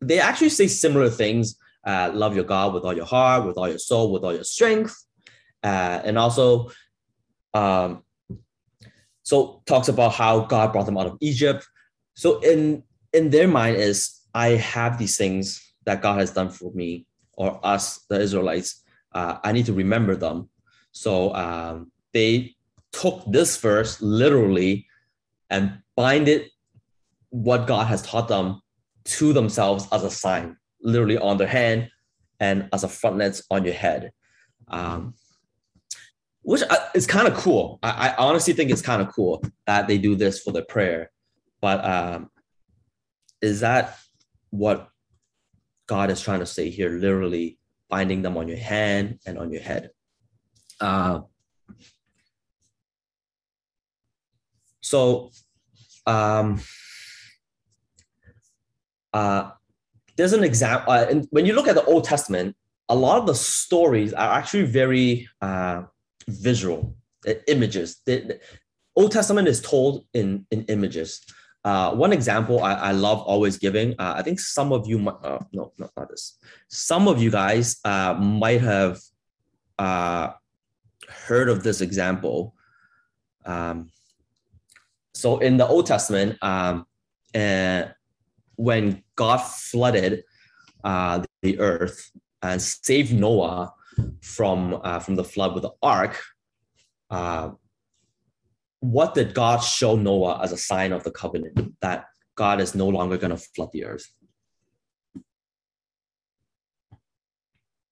[0.00, 3.68] they actually say similar things uh, love your God with all your heart, with all
[3.68, 5.04] your soul, with all your strength.
[5.62, 6.70] Uh, and also,
[7.52, 8.02] um,
[9.22, 11.66] so talks about how God brought them out of Egypt.
[12.14, 16.72] So in in their mind is I have these things that God has done for
[16.72, 18.82] me or us, the Israelites.
[19.12, 20.48] Uh, I need to remember them.
[20.92, 22.56] So um, they
[22.92, 24.86] took this verse literally
[25.50, 26.50] and bind it
[27.34, 28.60] what God has taught them
[29.04, 31.90] to themselves as a sign, literally on their hand
[32.38, 34.12] and as a frontlet on your head.
[34.68, 35.14] Um,
[36.42, 37.78] which uh, is kind of cool.
[37.82, 41.10] I, I, honestly think it's kind of cool that they do this for the prayer.
[41.60, 42.30] But um,
[43.40, 43.98] is that
[44.50, 44.88] what
[45.86, 46.90] God is trying to say here?
[46.90, 49.90] Literally binding them on your hand and on your head.
[50.80, 51.20] Uh,
[54.84, 55.30] So
[56.06, 56.60] um,
[59.14, 59.50] uh,
[60.16, 60.92] there's an example.
[60.92, 62.56] Uh, and when you look at the Old Testament,
[62.88, 65.84] a lot of the stories are actually very uh,
[66.28, 66.94] visual,
[67.26, 68.02] uh, images.
[68.04, 68.40] The, the,
[68.96, 71.20] Old Testament is told in, in images.
[71.64, 75.16] Uh, one example I, I love always giving, uh, I think some of you, might,
[75.24, 79.00] uh, no, not, this, some of you guys uh, might have
[79.78, 80.32] uh,
[81.08, 82.54] heard of this example.
[83.44, 83.90] Um,
[85.14, 86.86] so in the Old Testament, um,
[87.34, 87.84] uh,
[88.56, 90.24] when God flooded
[90.82, 92.10] uh, the earth
[92.42, 93.72] and saved Noah
[94.22, 96.20] from uh, from the flood with the ark,
[97.10, 97.50] uh,
[98.80, 102.88] what did God show Noah as a sign of the covenant that God is no
[102.88, 104.06] longer going to flood the earth?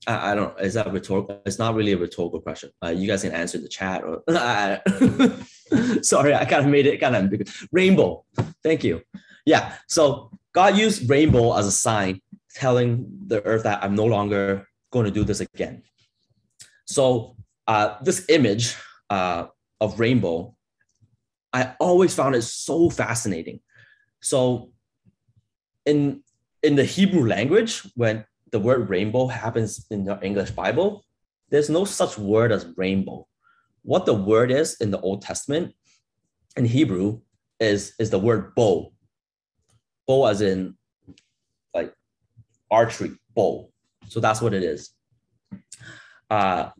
[0.07, 0.59] I, I don't.
[0.61, 1.41] Is that rhetorical?
[1.47, 2.71] It's not really a rhetorical question.
[2.85, 4.23] Uh, you guys can answer the chat or.
[6.03, 7.67] sorry, I kind of made it kind of ambiguous.
[7.73, 8.25] Rainbow.
[8.63, 9.03] Thank you.
[9.47, 9.75] Yeah.
[9.89, 12.21] So God used rainbow as a sign,
[12.55, 15.83] telling the earth that I'm no longer going to do this again.
[16.87, 17.37] So
[17.67, 18.77] uh, this image
[19.09, 19.47] uh,
[19.81, 20.55] of rainbow,
[21.53, 23.61] I always found it so fascinating.
[24.21, 24.73] So
[25.87, 26.23] in
[26.63, 31.05] in the Hebrew language, when the word rainbow happens in the English Bible,
[31.51, 33.27] there's no such word as rainbow.
[33.83, 35.75] What the word is in the Old Testament
[36.57, 37.21] in Hebrew
[37.59, 38.92] is, is the word bow.
[40.07, 40.77] Bow as in
[41.75, 41.93] like
[42.71, 43.71] archery, bow.
[44.09, 44.91] So that's what it is.
[46.31, 46.71] Uh,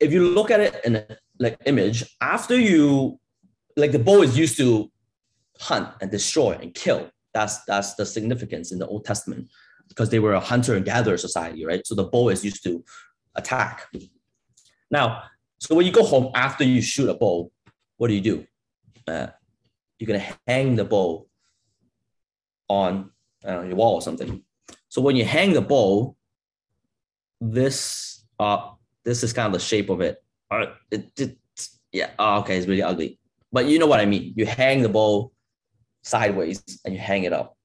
[0.00, 1.06] if you look at it in a,
[1.38, 3.18] like image, after you
[3.76, 4.90] like the bow is used to
[5.60, 7.10] hunt and destroy and kill.
[7.34, 9.48] That's that's the significance in the Old Testament
[9.88, 11.86] because they were a hunter and gatherer society, right?
[11.86, 12.84] So the bow is used to
[13.34, 13.86] attack.
[14.90, 15.22] Now,
[15.58, 17.50] so when you go home after you shoot a bow,
[17.96, 18.46] what do you do?
[19.06, 19.28] Uh,
[19.98, 21.26] you're gonna hang the bow
[22.68, 23.10] on
[23.44, 24.42] your wall or something.
[24.88, 26.16] So when you hang the bow,
[27.40, 28.70] this uh
[29.04, 30.22] this is kind of the shape of it.
[30.50, 31.38] Uh, it, it
[31.92, 33.18] yeah, oh, okay, it's really ugly.
[33.52, 34.32] But you know what I mean.
[34.36, 35.32] You hang the bow
[36.02, 37.56] sideways and you hang it up.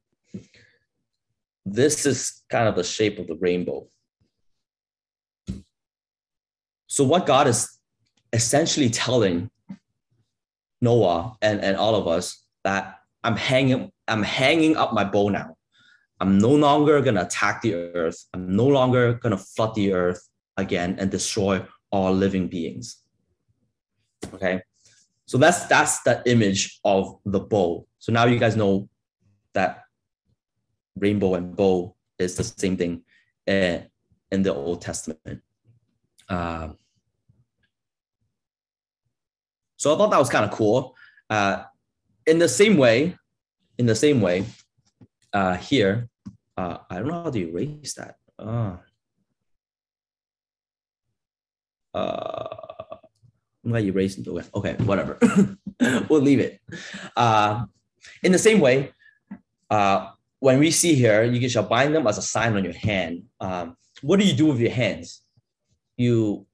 [1.65, 3.87] This is kind of the shape of the rainbow.
[6.87, 7.69] So what God is
[8.33, 9.49] essentially telling
[10.81, 15.55] Noah and, and all of us that I'm hanging, I'm hanging up my bow now.
[16.19, 18.25] I'm no longer gonna attack the earth.
[18.33, 20.21] I'm no longer gonna flood the earth
[20.57, 22.97] again and destroy all living beings.
[24.33, 24.61] Okay.
[25.25, 27.87] So that's that's the image of the bow.
[27.99, 28.89] So now you guys know
[29.53, 29.83] that
[30.97, 33.03] rainbow and bow is the same thing
[33.47, 33.79] uh,
[34.29, 35.41] in the Old Testament.
[36.27, 36.77] Um,
[39.77, 40.95] so I thought that was kind of cool.
[41.29, 41.63] Uh,
[42.27, 43.17] in the same way,
[43.81, 44.45] in the same way,
[45.33, 46.07] uh, here,
[46.55, 48.13] uh, I don't know how to erase that.
[48.37, 48.77] Uh,
[51.95, 52.47] uh,
[53.65, 54.27] I'm gonna erase it.
[54.27, 55.17] Okay, okay whatever.
[56.09, 56.61] we'll leave it.
[57.17, 57.65] Uh,
[58.21, 58.93] in the same way,
[59.71, 63.23] uh, when we see here, you shall bind them as a sign on your hand.
[63.39, 65.23] Um, what do you do with your hands?
[65.97, 66.45] You,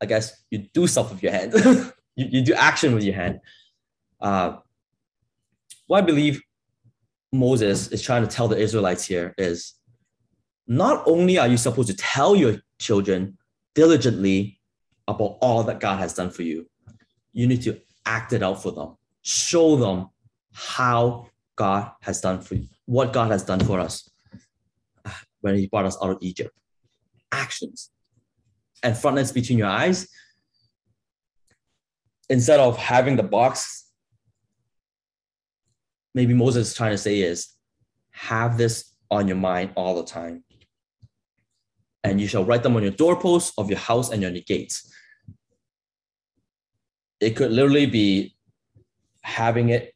[0.00, 1.54] I guess, you do stuff with your hand.
[2.14, 3.40] you, you do action with your hand.
[4.20, 4.58] Uh,
[5.88, 6.40] what I believe
[7.32, 9.74] Moses is trying to tell the Israelites here is
[10.66, 13.38] not only are you supposed to tell your children
[13.74, 14.60] diligently
[15.08, 16.68] about all that God has done for you,
[17.32, 18.96] you need to act it out for them.
[19.22, 20.10] Show them
[20.52, 24.10] how God has done for you, what God has done for us
[25.06, 26.50] ah, when He brought us out of Egypt.
[27.30, 27.90] Actions.
[28.82, 30.08] And frontlets between your eyes
[32.28, 33.81] instead of having the box,
[36.14, 37.48] maybe Moses is trying to say is
[38.10, 40.44] have this on your mind all the time.
[42.04, 44.92] And you shall write them on your doorposts of your house and on your gates.
[47.20, 48.34] It could literally be
[49.22, 49.94] having it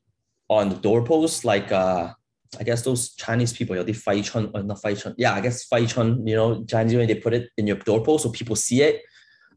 [0.48, 2.12] on the doorpost, like uh,
[2.58, 5.14] I guess those Chinese people, you they fai chun, or not fai chun.
[5.18, 8.22] Yeah, I guess fai chun, you know, Chinese when they put it in your doorpost
[8.22, 9.02] so people see it.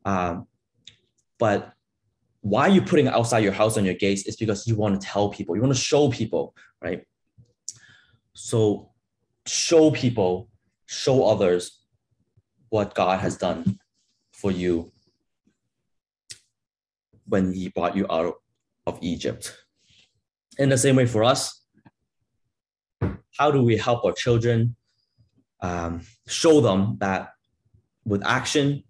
[0.06, 0.48] Um,
[1.38, 1.74] but
[2.42, 5.30] why you putting outside your house on your gates is because you want to tell
[5.30, 7.06] people, you want to show people, right?
[8.34, 8.92] So
[9.46, 10.50] show people,
[10.86, 11.84] show others
[12.70, 13.80] what God has done
[14.32, 14.92] for you
[17.28, 18.36] when he brought you out
[18.88, 19.56] of Egypt.
[20.58, 21.62] In the same way for us,
[23.38, 24.76] how do we help our children
[25.62, 27.32] um, show them that
[28.06, 28.84] with action,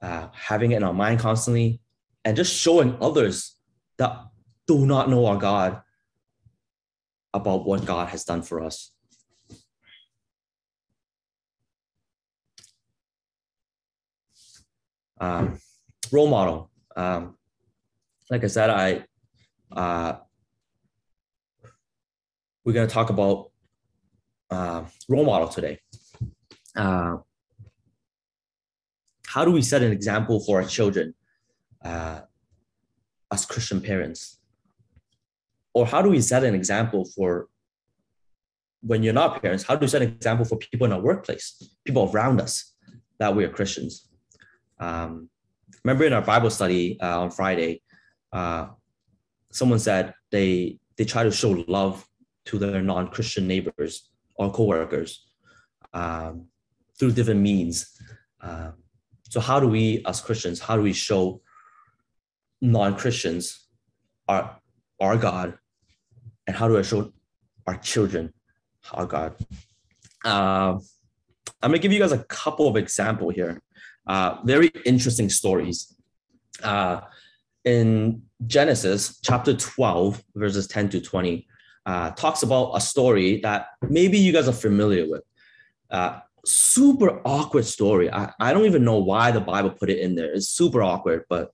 [0.00, 1.80] uh, having it in our mind constantly,
[2.24, 3.56] and just showing others
[3.98, 4.16] that
[4.66, 5.82] do not know our God
[7.34, 8.90] about what God has done for us.
[15.20, 15.58] Um,
[16.10, 16.70] role model.
[16.96, 17.36] Um,
[18.28, 19.04] like I said, I
[19.74, 20.18] uh,
[22.64, 23.50] we're going to talk about
[24.50, 25.78] uh, role model today.
[26.76, 27.18] Uh,
[29.26, 31.14] how do we set an example for our children
[31.84, 32.20] uh,
[33.30, 34.38] as Christian parents?
[35.74, 37.48] Or how do we set an example for
[38.82, 39.64] when you're not parents?
[39.64, 42.74] How do we set an example for people in our workplace, people around us
[43.18, 44.08] that we are Christians?
[44.78, 45.30] Um,
[45.84, 47.82] remember in our Bible study uh, on Friday,
[48.32, 48.66] uh,
[49.50, 52.06] someone said they they try to show love
[52.44, 55.26] to their non-Christian neighbors or coworkers
[55.94, 56.46] um,
[56.98, 57.98] through different means.
[58.40, 58.72] Uh,
[59.28, 61.40] so how do we, as Christians, how do we show
[62.62, 63.66] non-Christians
[64.28, 64.58] are
[65.00, 65.58] our God,
[66.46, 67.12] and how do I show
[67.66, 68.32] our children
[68.92, 69.34] our God?
[70.24, 70.78] Uh,
[71.60, 73.60] I'm gonna give you guys a couple of example here.
[74.06, 75.94] Uh, very interesting stories.
[76.62, 77.00] Uh,
[77.64, 81.46] in Genesis chapter 12, verses 10 to 20,
[81.86, 85.22] uh, talks about a story that maybe you guys are familiar with.
[85.90, 88.12] Uh, super awkward story.
[88.12, 90.32] I, I don't even know why the Bible put it in there.
[90.32, 91.52] It's super awkward, but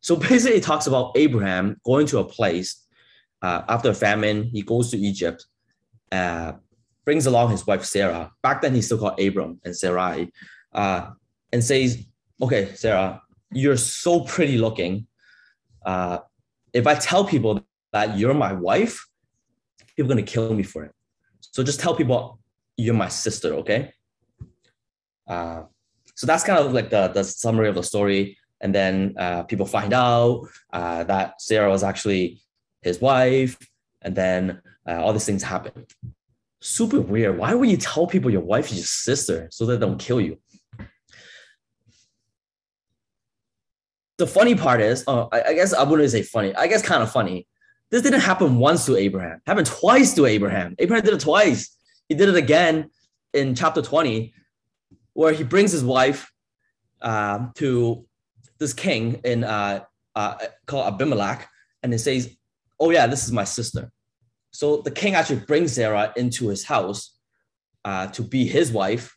[0.00, 2.86] so basically, it talks about Abraham going to a place
[3.42, 4.44] uh, after a famine.
[4.44, 5.44] He goes to Egypt,
[6.10, 6.52] uh,
[7.04, 8.32] brings along his wife Sarah.
[8.42, 10.32] Back then, he's still called Abram and Sarai,
[10.72, 11.10] uh,
[11.52, 12.02] and says,
[12.40, 15.06] "Okay, Sarah, you're so pretty looking.
[15.84, 16.18] Uh,
[16.72, 19.06] if I tell people that you're my wife,
[19.96, 20.94] people are gonna kill me for it.
[21.40, 22.40] So just tell people
[22.76, 23.92] you're my sister, okay?"
[25.28, 25.64] Uh,
[26.14, 29.66] so that's kind of like the, the summary of the story and then uh, people
[29.66, 32.40] find out uh, that Sarah was actually
[32.82, 33.56] his wife,
[34.02, 35.86] and then uh, all these things happen.
[36.60, 37.38] super weird.
[37.38, 40.20] Why would you tell people your wife is your sister so that they don't kill
[40.20, 40.38] you?
[44.18, 46.54] The funny part is, uh, I, I guess I wouldn't say funny.
[46.54, 47.46] I guess kind of funny.
[47.90, 49.38] This didn't happen once to Abraham.
[49.38, 50.76] It happened twice to Abraham.
[50.78, 51.74] Abraham did it twice.
[52.08, 52.90] He did it again
[53.32, 54.34] in chapter 20,
[55.14, 56.30] where he brings his wife
[57.00, 58.06] uh, to
[58.60, 61.48] this king in uh, uh, called Abimelech,
[61.82, 62.36] and he says,
[62.78, 63.90] "Oh yeah, this is my sister."
[64.52, 67.16] So the king actually brings Sarah into his house
[67.84, 69.16] uh, to be his wife,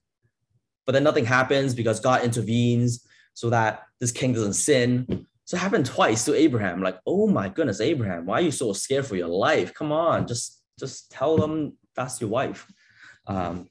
[0.86, 5.28] but then nothing happens because God intervenes so that this king doesn't sin.
[5.46, 6.82] So it happened twice to Abraham.
[6.82, 9.74] Like, oh my goodness, Abraham, why are you so scared for your life?
[9.74, 12.66] Come on, just just tell them that's your wife.
[13.28, 13.70] Um,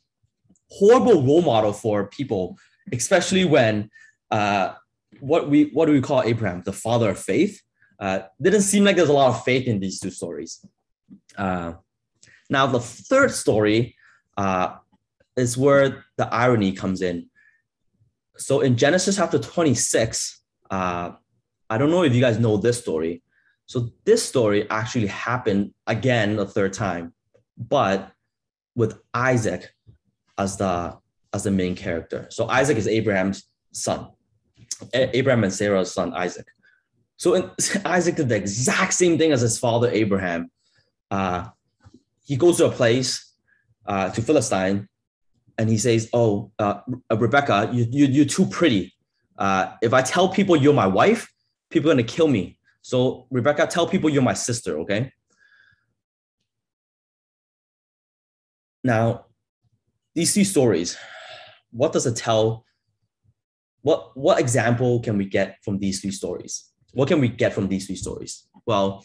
[0.70, 2.58] horrible role model for people,
[2.92, 3.90] especially when
[4.30, 4.74] uh,
[5.20, 7.60] what we what do we call Abraham, the father of faith?
[7.98, 10.64] Uh, didn't seem like there's a lot of faith in these two stories.
[11.36, 11.74] Uh,
[12.50, 13.96] now, the third story
[14.36, 14.76] uh,
[15.36, 17.28] is where the irony comes in.
[18.36, 21.12] So in Genesis chapter 26, uh,
[21.70, 23.22] I don't know if you guys know this story.
[23.66, 27.14] So this story actually happened again the third time,
[27.56, 28.12] but
[28.74, 29.72] with Isaac
[30.36, 30.98] as the
[31.32, 32.26] as the main character.
[32.30, 34.08] So Isaac is Abraham's son,
[34.92, 36.46] Abraham and Sarah's son Isaac.
[37.16, 40.50] So Isaac did the exact same thing as his father Abraham,
[41.10, 41.48] uh,
[42.24, 43.34] he goes to a place
[43.86, 44.88] uh, to Philistine
[45.58, 48.94] and he says, Oh, uh, Rebecca, you, you, you're too pretty.
[49.38, 51.30] Uh, if I tell people you're my wife,
[51.70, 52.58] people are going to kill me.
[52.80, 55.12] So, Rebecca, tell people you're my sister, okay?
[58.82, 59.26] Now,
[60.14, 60.96] these two stories,
[61.70, 62.64] what does it tell?
[63.82, 66.70] What, what example can we get from these three stories?
[66.92, 68.48] What can we get from these three stories?
[68.66, 69.04] Well,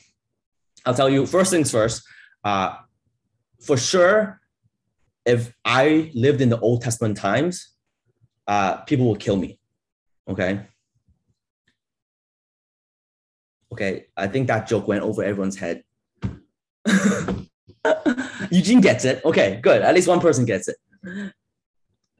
[0.85, 2.03] I'll tell you first things first.
[2.43, 2.75] Uh,
[3.61, 4.39] for sure,
[5.25, 7.73] if I lived in the Old Testament times,
[8.47, 9.59] uh, people will kill me.
[10.29, 10.61] Okay.
[13.71, 15.83] Okay, I think that joke went over everyone's head.
[18.49, 19.23] Eugene gets it.
[19.25, 19.81] Okay, good.
[19.81, 20.77] At least one person gets it.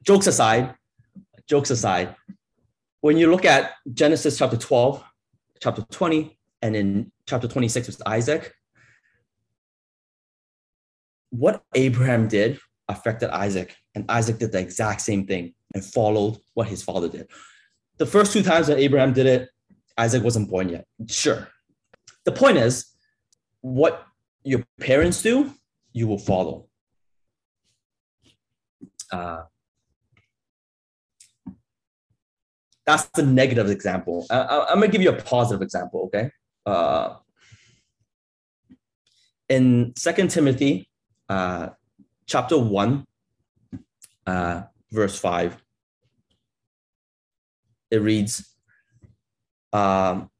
[0.02, 0.74] Jokes aside,
[1.48, 2.14] jokes aside,
[3.00, 5.02] when you look at Genesis chapter 12,
[5.60, 8.52] chapter 20, and in chapter 26 with Isaac,
[11.30, 12.58] what Abraham did
[12.88, 17.28] affected Isaac, and Isaac did the exact same thing and followed what his father did.
[17.98, 19.48] The first two times that Abraham did it,
[19.96, 20.86] Isaac wasn't born yet.
[21.06, 21.48] Sure.
[22.24, 22.86] The point is,
[23.60, 24.06] what
[24.44, 25.52] your parents do,
[25.92, 26.68] you will follow.
[29.12, 29.42] Uh,
[32.88, 34.24] that's the negative example.
[34.30, 36.30] I, am gonna give you a positive example, okay?
[36.64, 37.16] Uh,
[39.50, 40.88] in Second Timothy
[41.28, 41.68] uh,
[42.24, 43.06] chapter 1,
[44.26, 45.62] uh, verse 5.
[47.90, 48.56] It reads,
[49.74, 50.30] um,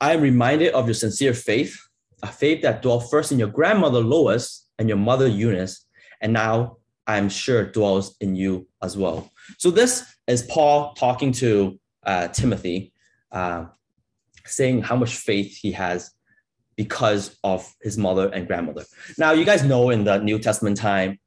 [0.00, 1.76] I am reminded of your sincere faith,
[2.22, 5.84] a faith that dwelt first in your grandmother Lois and your mother Eunice,
[6.20, 6.76] and now
[7.08, 9.32] I am sure dwells in you as well.
[9.58, 12.92] So this is Paul talking to uh, Timothy,
[13.32, 13.64] uh,
[14.44, 16.10] saying how much faith he has
[16.76, 18.84] because of his mother and grandmother.
[19.16, 21.18] Now, you guys know in the New Testament time,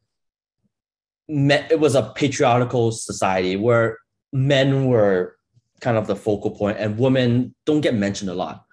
[1.28, 3.98] it was a patriarchal society where
[4.32, 5.36] men were
[5.82, 8.64] kind of the focal point and women don't get mentioned a lot.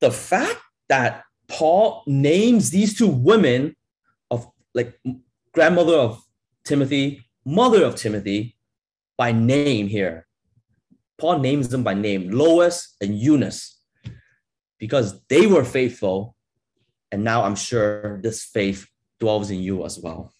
[0.00, 3.76] The fact that Paul names these two women
[4.30, 4.98] of like
[5.52, 6.22] grandmother of
[6.64, 8.56] Timothy, mother of Timothy
[9.16, 10.26] by name here.
[11.18, 13.80] Paul names them by name, Lois and Eunice
[14.78, 16.34] because they were faithful.
[17.12, 18.88] And now I'm sure this faith
[19.20, 20.32] dwells in you as well.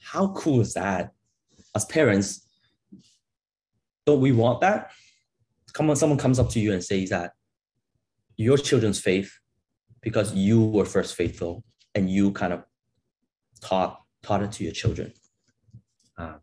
[0.00, 1.10] How cool is that?
[1.74, 2.46] As parents,
[4.06, 4.90] don't we want that?
[5.72, 7.32] Come on, someone comes up to you and says that
[8.36, 9.36] your children's faith
[10.00, 11.64] because you were first faithful
[11.94, 12.62] and you kind of
[13.60, 15.12] taught taught it to your children.
[16.16, 16.34] Uh,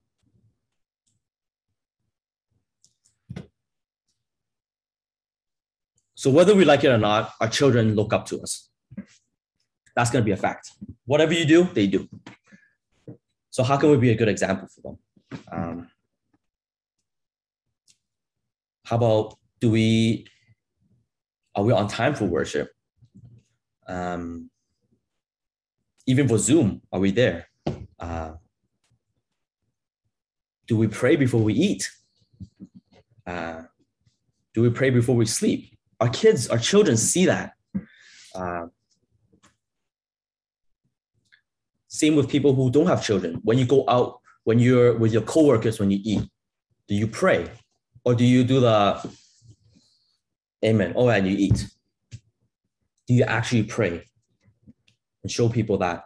[6.26, 8.68] So whether we like it or not, our children look up to us.
[9.96, 10.72] That's going to be a fact.
[11.06, 12.10] Whatever you do, they do.
[13.52, 14.98] So how can we be a good example for them?
[15.52, 15.88] Um,
[18.86, 20.26] how about do we
[21.54, 22.72] are we on time for worship?
[23.88, 24.50] Um,
[26.08, 27.50] even for Zoom, are we there?
[28.00, 28.32] Uh,
[30.66, 31.88] do we pray before we eat?
[33.28, 33.62] Uh,
[34.56, 35.75] do we pray before we sleep?
[36.00, 37.54] Our kids, our children see that.
[38.34, 38.68] Uh,
[41.88, 43.40] Same with people who don't have children.
[43.44, 46.30] When you go out, when you're with your coworkers, when you eat,
[46.90, 47.50] do you pray?
[48.04, 49.02] Or do you do the
[50.64, 50.92] amen?
[50.98, 51.66] Oh, and you eat.
[53.08, 54.04] Do you actually pray
[55.24, 56.04] and show people that,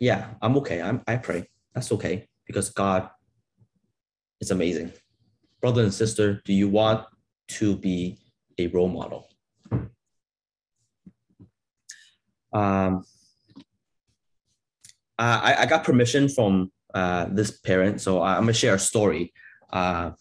[0.00, 0.82] yeah, I'm okay.
[0.82, 1.48] I'm, I pray.
[1.72, 3.08] That's okay because God
[4.40, 4.92] is amazing.
[5.60, 7.06] Brother and sister, do you want
[7.58, 8.18] to be
[8.58, 9.27] a role model?
[12.52, 13.04] Um,
[15.18, 19.32] I, I got permission from uh, this parent, so I'm gonna share a story.
[19.70, 20.12] Uh,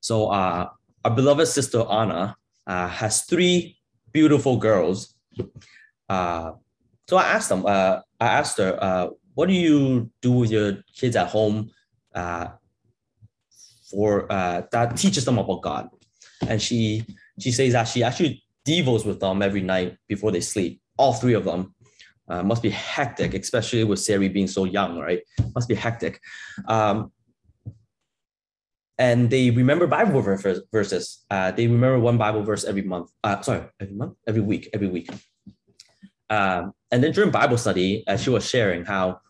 [0.00, 0.68] so uh,
[1.04, 3.78] our beloved sister Anna uh, has three
[4.12, 5.14] beautiful girls.
[6.08, 6.52] Uh,
[7.08, 7.66] so I asked them.
[7.66, 11.70] Uh, I asked her, uh, "What do you do with your kids at home
[12.14, 12.48] uh,
[13.90, 15.88] for uh, that teaches them about God?"
[16.46, 17.04] And she
[17.38, 20.79] she says that she actually devos with them every night before they sleep.
[21.00, 21.74] All three of them.
[22.28, 25.20] Uh, must be hectic, especially with Sari being so young, right?
[25.56, 26.20] Must be hectic.
[26.68, 27.10] Um,
[28.98, 31.24] and they remember Bible verses.
[31.30, 33.10] Uh, they remember one Bible verse every month.
[33.24, 35.08] Uh, sorry, every month, every week, every week.
[36.28, 39.20] Um, and then during Bible study, uh, she was sharing how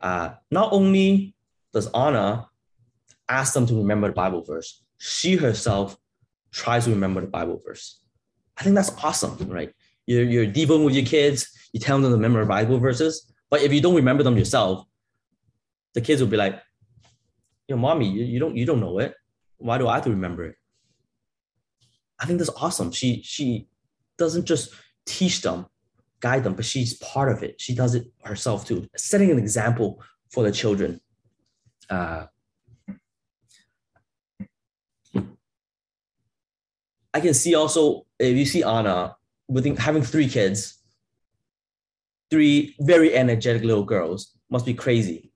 [0.00, 1.34] uh, not only
[1.74, 2.48] does Anna
[3.28, 5.98] ask them to remember the Bible verse, she herself
[6.52, 8.00] tries to remember the Bible verse.
[8.56, 9.72] I think that's awesome, right?
[10.10, 13.80] You're, devoting with your kids, you tell them to remember Bible verses, but if you
[13.80, 14.84] don't remember them yourself,
[15.94, 16.60] the kids will be like,
[17.70, 19.14] know, mommy, you, you don't you don't know it.
[19.58, 20.56] Why do I have to remember it?
[22.18, 22.92] I think that's awesome.
[22.92, 23.68] She she
[24.18, 24.74] doesn't just
[25.06, 25.66] teach them,
[26.20, 27.60] guide them, but she's part of it.
[27.60, 31.00] She does it herself too, setting an example for the children.
[31.88, 32.26] Uh,
[37.12, 39.16] I can see also if you see Anna
[39.50, 40.78] with having three kids,
[42.30, 45.32] three very energetic little girls, must be crazy.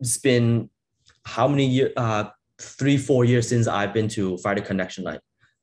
[0.00, 0.70] It's been
[1.24, 2.24] how many years, uh,
[2.58, 5.20] three, four years since I've been to Friday Connection Night.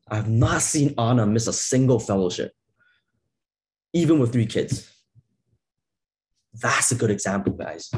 [0.07, 2.51] I have not seen Anna miss a single fellowship,
[3.93, 4.91] even with three kids.
[6.53, 7.91] That's a good example, guys.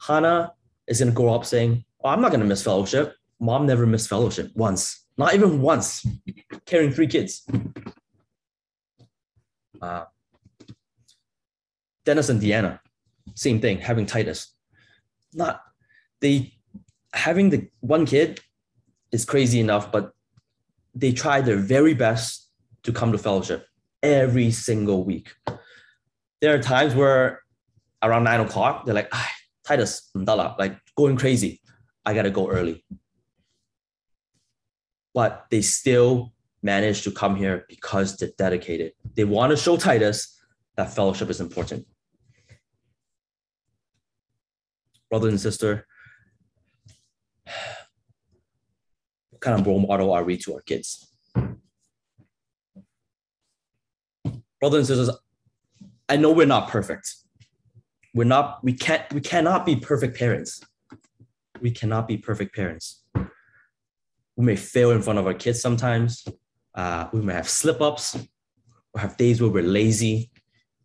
[0.00, 0.52] Hannah
[0.86, 3.14] is going to grow up saying, oh, I'm not going to miss fellowship.
[3.40, 6.06] Mom never missed fellowship once, not even once,
[6.66, 7.46] carrying three kids.
[9.80, 10.04] Uh,
[12.04, 12.80] Dennis and Deanna,
[13.34, 14.54] same thing, having Titus.
[15.32, 15.60] Not
[16.20, 16.54] they
[17.12, 18.40] having the one kid
[19.12, 20.12] is crazy enough, but
[20.94, 22.50] they try their very best
[22.84, 23.66] to come to fellowship
[24.02, 25.32] every single week.
[26.40, 27.40] There are times where
[28.02, 29.30] around nine o'clock, they're like, ah,
[29.66, 31.60] Titus, like going crazy.
[32.04, 32.84] I gotta go early.
[35.14, 38.92] But they still manage to come here because they're dedicated.
[39.14, 40.38] They want to show Titus
[40.76, 41.86] that fellowship is important.
[45.14, 45.86] brother and sister,
[49.30, 51.08] what kind of role model are we to our kids?
[54.58, 55.10] Brothers and sisters,
[56.08, 57.14] I know we're not perfect.
[58.12, 60.60] We're not, we can't, we cannot be perfect parents.
[61.60, 63.03] We cannot be perfect parents.
[64.36, 66.26] We may fail in front of our kids sometimes.
[66.74, 68.16] Uh, we may have slip ups
[68.92, 70.30] or have days where we're lazy.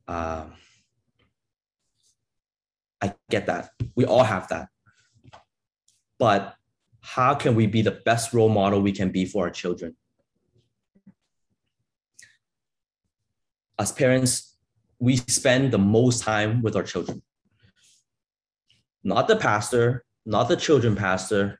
[0.07, 0.53] Um,
[3.01, 3.71] I get that.
[3.95, 4.67] We all have that.
[6.19, 6.55] But
[7.01, 9.95] how can we be the best role model we can be for our children?
[13.79, 14.57] As parents,
[14.99, 17.21] we spend the most time with our children.
[19.03, 21.58] Not the pastor, not the children pastor,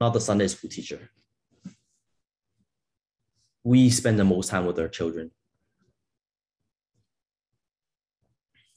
[0.00, 1.10] not the Sunday school teacher.
[3.64, 5.30] We spend the most time with our children.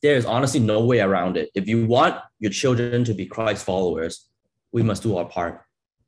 [0.01, 1.49] there is honestly no way around it.
[1.53, 4.27] If you want your children to be Christ followers,
[4.71, 5.61] we must do our part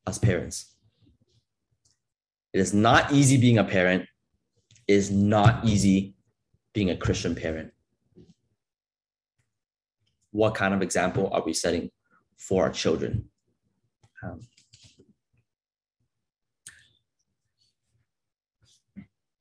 [0.08, 0.76] as parents.
[2.54, 4.04] It is not easy being a parent.
[4.88, 6.16] It is not easy
[6.74, 7.72] being a Christian parent.
[10.32, 11.92] What kind of example are we setting
[12.38, 13.30] for our children?
[14.24, 14.42] Um,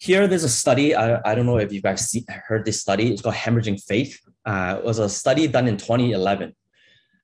[0.03, 0.96] here, there's a study.
[0.96, 3.12] I, I don't know if you guys see, heard this study.
[3.12, 6.53] It's called Hemorrhaging Faith uh, was a study done in 2011.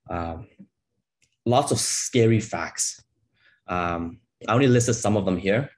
[0.09, 0.47] Um,
[1.45, 3.03] lots of scary facts.
[3.66, 5.70] Um, I only listed some of them here.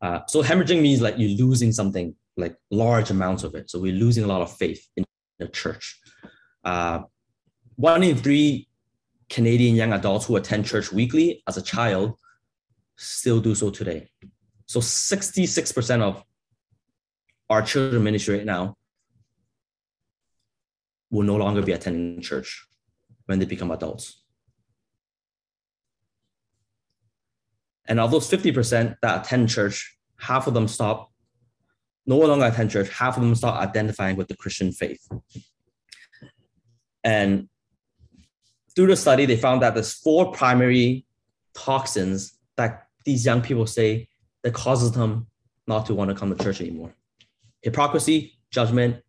[0.00, 3.68] Uh, so hemorrhaging means like you're losing something, like large amounts of it.
[3.68, 5.04] So we're losing a lot of faith in
[5.40, 5.98] the church.
[6.62, 7.00] Uh,
[7.74, 8.68] one in three
[9.28, 12.16] Canadian young adults who attend church weekly as a child
[12.96, 14.08] still do so today.
[14.74, 16.24] So 66% of
[17.48, 18.76] our children ministry right now
[21.12, 22.66] will no longer be attending church
[23.26, 24.20] when they become adults.
[27.86, 31.12] And of those 50% that attend church, half of them stop,
[32.04, 35.08] no longer attend church, half of them start identifying with the Christian faith.
[37.04, 37.48] And
[38.74, 41.06] through the study, they found that there's four primary
[41.54, 44.08] toxins that these young people say
[44.44, 45.26] that causes them
[45.66, 46.94] not to want to come to church anymore.
[47.62, 49.02] Hypocrisy, judgment,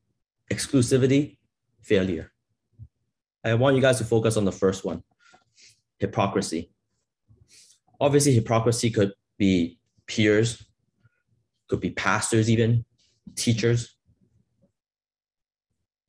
[0.50, 1.38] exclusivity,
[1.82, 2.32] failure.
[3.44, 5.04] I want you guys to focus on the first one,
[6.00, 6.72] hypocrisy.
[8.00, 9.78] Obviously, hypocrisy could be
[10.08, 10.66] peers,
[11.68, 12.86] could be pastors, even
[13.36, 13.96] teachers.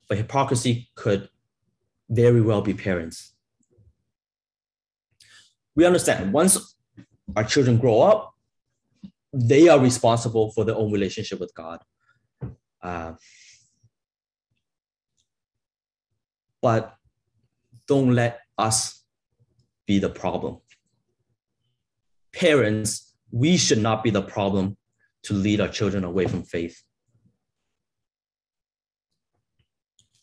[0.07, 1.29] But hypocrisy could
[2.09, 3.33] very well be parents.
[5.75, 6.75] We understand once
[7.35, 8.36] our children grow up,
[9.39, 11.79] they are responsible for their own relationship with God.
[12.81, 13.13] Uh,
[16.61, 16.95] but
[17.87, 19.03] don't let us
[19.85, 20.57] be the problem.
[22.33, 24.75] Parents, we should not be the problem
[25.23, 26.81] to lead our children away from faith.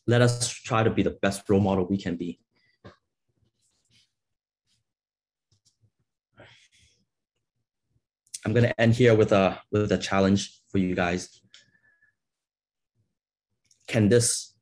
[0.06, 2.40] Let us try to be the best role model we can be.
[8.44, 11.40] I'm going to end here with a with a challenge for you guys.
[13.86, 14.54] Can this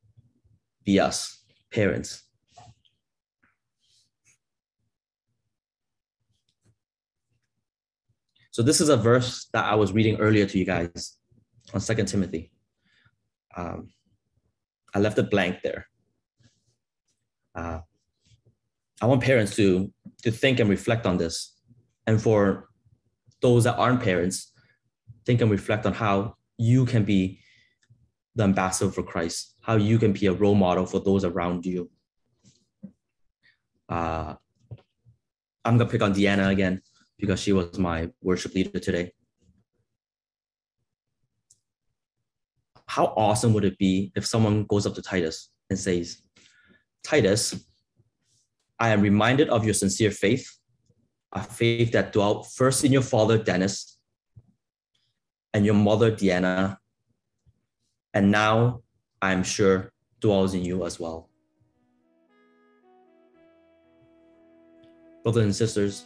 [0.85, 2.23] be us, parents?
[8.51, 11.17] So this is a verse that I was reading earlier to you guys
[11.73, 12.51] on Second Timothy.
[13.57, 13.89] Um,
[14.93, 15.87] I left it blank there.
[17.55, 17.79] Uh,
[19.01, 21.59] I want parents to to think and reflect on this,
[22.07, 22.69] and for
[23.43, 24.51] those that aren't parents,
[25.25, 27.39] think and reflect on how you can be
[28.35, 31.91] the ambassador for Christ, how you can be a role model for those around you.
[33.87, 34.33] Uh,
[35.63, 36.81] I'm gonna pick on Deanna again
[37.19, 39.11] because she was my worship leader today.
[42.87, 46.21] How awesome would it be if someone goes up to Titus and says,
[47.03, 47.65] Titus,
[48.79, 50.45] I am reminded of your sincere faith,
[51.33, 53.97] a faith that dwelt first in your father Dennis
[55.53, 56.77] and your mother Deanna,
[58.13, 58.81] and now
[59.21, 61.29] I am sure dwells in you as well.
[65.23, 66.05] Brothers and sisters,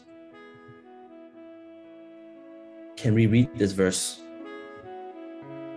[2.95, 4.21] can we read this verse?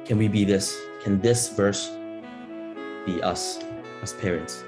[0.04, 0.76] Can we be this?
[1.02, 1.88] Can this verse
[3.06, 3.58] be us
[4.02, 4.64] as parents?